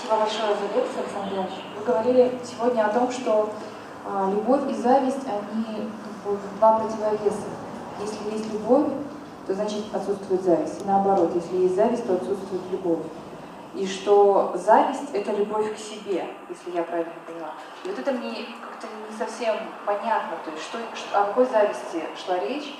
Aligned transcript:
Спасибо 0.00 0.20
большое 0.20 0.56
за 0.56 0.74
лекцию, 0.74 1.04
Александр. 1.04 1.50
Вы 1.76 1.84
говорили 1.84 2.38
сегодня 2.42 2.86
о 2.86 2.88
том, 2.88 3.12
что 3.12 3.50
а, 4.06 4.30
любовь 4.30 4.62
и 4.70 4.74
зависть, 4.74 5.26
они 5.26 5.90
ну, 6.24 6.38
два 6.58 6.78
противовеса. 6.78 7.48
Если 8.00 8.32
есть 8.32 8.50
любовь, 8.50 8.86
то 9.46 9.52
значит 9.54 9.84
отсутствует 9.92 10.42
зависть. 10.42 10.80
И 10.80 10.84
наоборот, 10.86 11.32
если 11.34 11.56
есть 11.56 11.76
зависть, 11.76 12.06
то 12.06 12.14
отсутствует 12.14 12.62
любовь. 12.72 13.00
И 13.74 13.86
что 13.86 14.54
зависть– 14.54 15.10
это 15.12 15.32
любовь 15.32 15.74
к 15.74 15.78
себе, 15.78 16.26
если 16.48 16.70
я 16.74 16.82
правильно 16.82 17.12
поняла. 17.26 17.52
И 17.84 17.88
вот 17.88 17.98
это 17.98 18.12
мне 18.12 18.46
как-то 18.62 18.86
не 19.10 19.18
совсем 19.18 19.54
понятно, 19.84 20.38
то 20.44 20.50
есть 20.50 20.62
что, 20.62 20.78
что, 20.94 21.20
о 21.20 21.26
какой 21.26 21.44
зависти 21.46 22.02
шла 22.24 22.38
речь. 22.38 22.74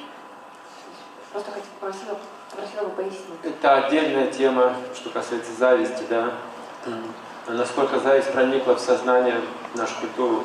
Просто 1.32 1.50
хотела, 1.50 1.68
просила, 1.80 2.18
просила 2.56 2.88
бы 2.88 2.96
пояснить. 2.96 3.38
Это 3.44 3.84
отдельная 3.84 4.28
тема, 4.28 4.72
что 4.94 5.10
касается 5.10 5.52
зависти, 5.52 6.02
да. 6.08 6.32
Насколько 7.46 7.98
зависть 7.98 8.32
проникла 8.32 8.74
в 8.74 8.80
сознание, 8.80 9.40
в 9.74 9.76
нашу 9.76 9.94
культуру. 10.00 10.44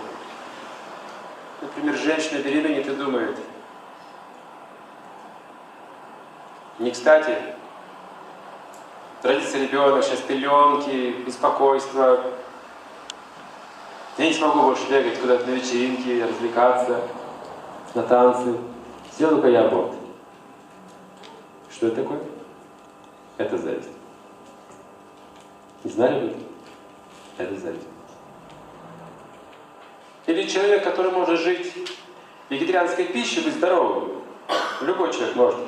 Например, 1.62 1.96
женщина 1.96 2.40
беременеет 2.40 2.88
и 2.88 2.96
думает, 2.96 3.38
не 6.80 6.91
кстати, 6.91 7.38
родится 9.24 9.58
ребенок, 9.58 10.04
сейчас 10.04 10.20
пеленки, 10.20 11.16
беспокойство. 11.26 12.22
Я 14.18 14.27
не 14.27 14.34
смогу 14.34 14.63
больше 14.63 14.90
бегать 14.90 15.20
куда-то 15.20 15.46
на 15.46 15.52
вечеринки, 15.52 16.22
развлекаться, 16.22 17.02
на 17.94 18.04
танцы. 18.04 18.58
Сделаю-ка 19.13 19.48
я 19.48 19.66
аборт. 19.66 19.94
Что 21.72 21.88
это 21.88 22.04
такое? 22.04 22.20
Это 23.38 23.58
зависть. 23.58 23.90
Знали 25.86 26.34
вы? 27.38 27.58
Зависть. 27.58 27.88
Или 30.26 30.48
человек, 30.48 30.84
который 30.84 31.12
может 31.12 31.40
жить 31.40 31.72
вегетарианской 32.50 33.05
пищей, 33.05 33.42
быть 33.42 33.54
здоровым. 33.54 34.24
Любой 34.82 35.14
человек 35.14 35.36
может. 35.36 35.60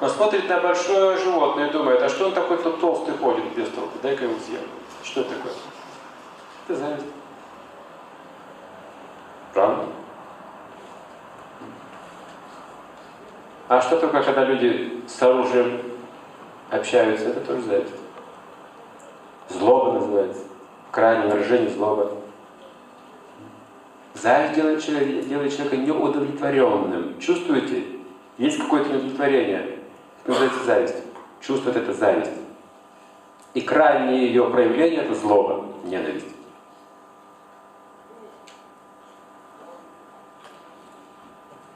Но 0.00 0.08
смотрит 0.08 0.48
на 0.48 0.60
большое 0.60 1.18
животное 1.18 1.68
и 1.68 1.72
думает, 1.72 2.02
а 2.02 2.08
что 2.08 2.26
он 2.26 2.32
такой 2.32 2.58
тут 2.62 2.80
толстый 2.80 3.16
ходит 3.16 3.44
без 3.54 3.68
толку, 3.68 3.98
дай-ка 4.02 4.24
его 4.24 4.34
съем. 4.40 4.62
Что 5.04 5.20
это 5.20 5.34
такое? 5.34 5.52
Это 6.66 6.78
зависть. 6.78 7.06
Правда? 9.52 9.84
А 13.68 13.80
что 13.80 13.98
такое, 13.98 14.22
когда 14.22 14.44
люди 14.44 15.02
с 15.06 15.22
оружием 15.22 15.82
общаются? 16.70 17.28
Это 17.28 17.40
тоже 17.40 17.62
зависть. 17.62 18.01
Крайнее 20.92 21.28
выражение 21.28 21.70
злоба. 21.70 22.12
Зависть 24.12 24.54
делает 24.54 24.84
человека, 24.84 25.26
делает 25.26 25.50
человека 25.50 25.78
неудовлетворенным. 25.78 27.18
Чувствуете? 27.18 27.84
Есть 28.36 28.58
какое-то 28.58 28.90
неудовлетворение. 28.90 29.78
Это 30.20 30.28
называется 30.30 30.64
зависть. 30.64 30.96
Чувствует 31.40 31.78
это 31.78 31.94
зависть. 31.94 32.30
И 33.54 33.62
крайнее 33.62 34.26
ее 34.26 34.44
проявление 34.50 35.00
это 35.00 35.14
злоба, 35.14 35.64
ненависть. 35.84 36.26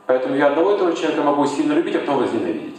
Поэтому 0.05 0.37
я 0.37 0.49
одного 0.49 0.73
этого 0.73 0.95
человека 0.95 1.23
могу 1.23 1.47
сильно 1.47 1.73
любить, 1.73 1.97
а 1.97 2.01
потом 2.01 2.19
возненавидеть. 2.19 2.77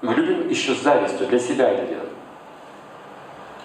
Мы 0.00 0.14
любим 0.14 0.48
еще 0.48 0.74
завистью, 0.74 1.26
для 1.26 1.38
себя 1.38 1.70
это 1.70 1.86
делать. 1.86 2.08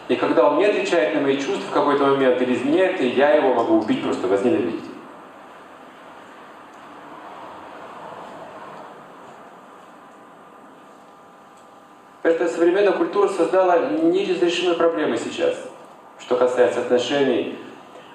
И 0.07 0.15
когда 0.15 0.49
он 0.49 0.57
не 0.57 0.65
отвечает 0.65 1.15
на 1.15 1.21
мои 1.21 1.37
чувства 1.37 1.69
в 1.69 1.71
какой-то 1.71 2.05
момент 2.07 2.41
или 2.41 2.55
изменяет, 2.55 2.99
я 3.01 3.31
его 3.31 3.53
могу 3.53 3.77
убить, 3.77 4.03
просто 4.03 4.27
возненавидеть. 4.27 4.83
Эта 12.23 12.47
современная 12.47 12.93
культура 12.93 13.27
создала 13.27 13.89
неразрешимые 13.89 14.77
проблемы 14.77 15.17
сейчас, 15.17 15.55
что 16.19 16.35
касается 16.35 16.79
отношений 16.79 17.57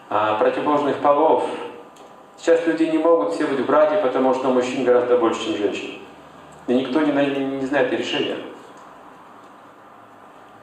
а, 0.08 0.38
противоположных 0.38 0.96
полов. 0.98 1.44
Сейчас 2.36 2.66
люди 2.66 2.84
не 2.84 2.98
могут 2.98 3.34
все 3.34 3.46
быть 3.46 3.64
братья, 3.64 4.00
потому 4.00 4.34
что 4.34 4.48
мужчин 4.48 4.84
гораздо 4.84 5.18
больше, 5.18 5.44
чем 5.44 5.56
женщин. 5.58 6.07
И 6.68 6.74
никто 6.74 7.00
не, 7.00 7.12
не, 7.12 7.44
не 7.56 7.66
знает 7.66 7.92
решения. 7.92 8.36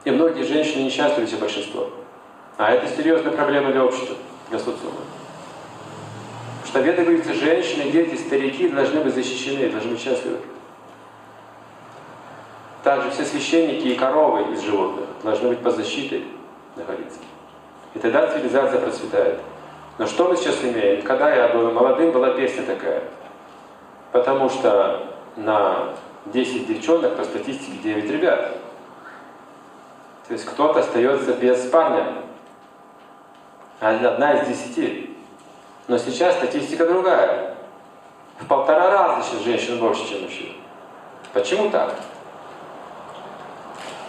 И 0.04 0.10
многие 0.10 0.44
женщины 0.44 0.84
несчастливы, 0.84 1.26
все 1.26 1.36
большинство. 1.36 1.90
А 2.56 2.70
это 2.70 2.86
серьезная 2.88 3.32
проблема 3.32 3.72
для 3.72 3.84
общества, 3.84 4.16
для 4.48 4.58
социума. 4.58 5.00
Потому 6.62 6.66
что 6.68 6.80
Веда 6.80 7.02
говорится, 7.02 7.34
женщины, 7.34 7.90
дети, 7.90 8.14
старики 8.14 8.68
должны 8.68 9.00
быть 9.00 9.14
защищены, 9.14 9.68
должны 9.68 9.90
быть 9.90 10.00
счастливы. 10.00 10.38
Также 12.84 13.10
все 13.10 13.24
священники 13.24 13.88
и 13.88 13.96
коровы 13.96 14.52
из 14.52 14.62
животных 14.62 15.06
должны 15.24 15.48
быть 15.48 15.58
под 15.58 15.74
защитой 15.74 16.24
находиться. 16.76 17.18
И 17.94 17.98
тогда 17.98 18.28
цивилизация 18.28 18.80
процветает. 18.80 19.40
Но 19.98 20.06
что 20.06 20.28
мы 20.28 20.36
сейчас 20.36 20.62
имеем? 20.62 21.02
Когда 21.02 21.34
я 21.34 21.48
был 21.48 21.72
молодым, 21.72 22.12
была 22.12 22.30
песня 22.30 22.62
такая. 22.62 23.02
Потому 24.12 24.48
что 24.48 25.05
на 25.36 25.94
10 26.26 26.66
девчонок 26.66 27.16
по 27.16 27.24
статистике 27.24 27.78
9 27.82 28.10
ребят. 28.10 28.58
То 30.26 30.32
есть 30.32 30.44
кто-то 30.44 30.80
остается 30.80 31.34
без 31.34 31.68
парня. 31.70 32.22
Одна 33.80 34.34
из 34.34 34.48
десяти. 34.48 35.14
Но 35.86 35.98
сейчас 35.98 36.36
статистика 36.36 36.86
другая. 36.86 37.54
В 38.40 38.46
полтора 38.46 38.90
раза 38.90 39.22
сейчас 39.22 39.42
женщин 39.42 39.78
больше, 39.78 40.08
чем 40.08 40.22
мужчин. 40.22 40.52
Почему 41.32 41.70
так? 41.70 41.94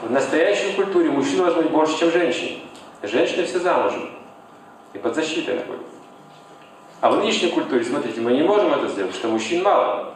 В 0.01 0.11
настоящей 0.11 0.73
культуре 0.73 1.09
мужчин 1.09 1.39
должно 1.39 1.61
быть 1.61 1.71
больше, 1.71 1.97
чем 1.99 2.11
женщин. 2.11 2.61
Женщины 3.03 3.45
все 3.45 3.59
замужем. 3.59 4.09
И 4.93 4.97
под 4.97 5.15
защитой 5.15 5.55
находятся. 5.55 5.97
А 7.01 7.11
в 7.11 7.17
нынешней 7.17 7.49
культуре, 7.49 7.83
смотрите, 7.83 8.21
мы 8.21 8.31
не 8.33 8.41
можем 8.41 8.73
это 8.73 8.87
сделать, 8.87 9.13
потому 9.13 9.19
что 9.19 9.27
мужчин 9.27 9.63
мало. 9.63 10.13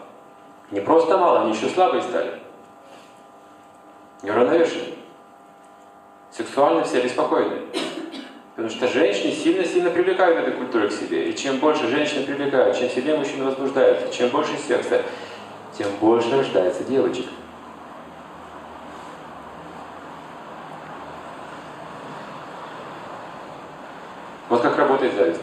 Не 0.71 0.79
просто 0.79 1.17
мало, 1.17 1.41
они 1.41 1.51
еще 1.53 1.67
слабые 1.67 2.01
стали. 2.01 2.39
Неуравновешенные. 4.23 4.95
Сексуально 6.31 6.83
все 6.85 7.01
беспокойны. 7.01 7.61
Потому 8.55 8.69
что 8.69 8.87
женщины 8.87 9.33
сильно-сильно 9.33 9.89
привлекают 9.89 10.47
эту 10.47 10.57
культуру 10.57 10.87
к 10.87 10.91
себе. 10.91 11.29
И 11.29 11.35
чем 11.35 11.57
больше 11.57 11.87
женщины 11.87 12.25
привлекают, 12.25 12.77
чем 12.77 12.89
сильнее 12.89 13.17
мужчины 13.17 13.45
возбуждаются, 13.45 14.13
чем 14.15 14.29
больше 14.29 14.55
секса, 14.57 15.01
тем 15.77 15.89
больше 15.99 16.37
рождается 16.37 16.83
девочек. 16.83 17.25
Вот 24.47 24.61
как 24.61 24.77
работает 24.77 25.13
зависть. 25.15 25.41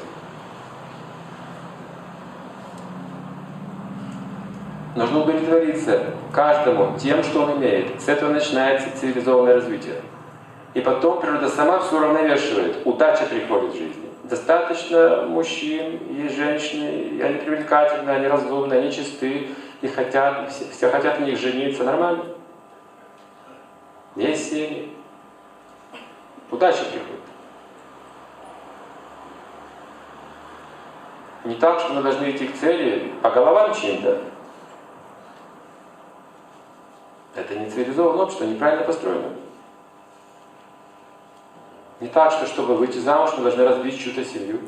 Нужно 4.98 5.20
удовлетвориться 5.20 6.06
каждому 6.32 6.98
тем, 6.98 7.22
что 7.22 7.42
он 7.42 7.58
имеет. 7.58 8.02
С 8.02 8.08
этого 8.08 8.32
начинается 8.32 8.88
цивилизованное 8.98 9.54
развитие. 9.54 10.02
И 10.74 10.80
потом 10.80 11.20
природа 11.20 11.48
сама 11.48 11.78
все 11.78 12.00
равновешивает. 12.00 12.78
Удача 12.84 13.24
приходит 13.26 13.74
в 13.74 13.76
жизни. 13.76 14.08
Достаточно 14.24 15.22
мужчин 15.28 15.98
и 16.10 16.28
женщин, 16.28 16.82
и 16.82 17.20
они 17.20 17.38
привлекательны, 17.38 18.10
они 18.10 18.26
разумны, 18.26 18.74
они 18.74 18.90
чисты, 18.90 19.50
и 19.82 19.86
хотят, 19.86 20.50
все, 20.50 20.64
все 20.72 20.90
хотят 20.90 21.20
на 21.20 21.26
них 21.26 21.38
жениться. 21.38 21.84
Нормально. 21.84 22.24
Есть 24.16 24.50
семьи. 24.50 24.92
Удача 26.50 26.82
приходит. 26.82 27.20
Не 31.44 31.54
так, 31.54 31.78
что 31.78 31.92
мы 31.92 32.02
должны 32.02 32.32
идти 32.32 32.48
к 32.48 32.56
цели 32.56 33.12
по 33.22 33.30
головам 33.30 33.72
чем-то. 33.72 34.18
Это 37.34 37.54
не 37.54 37.70
цивилизованное 37.70 38.24
общество, 38.24 38.44
неправильно 38.44 38.84
построено. 38.84 39.30
Не 42.00 42.08
так, 42.08 42.32
что 42.32 42.46
чтобы 42.46 42.76
выйти 42.76 42.98
замуж, 42.98 43.30
мы 43.36 43.42
должны 43.42 43.64
разбить 43.64 43.98
чью-то 43.98 44.24
семью. 44.24 44.60